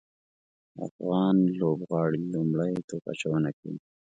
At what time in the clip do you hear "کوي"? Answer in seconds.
3.59-3.77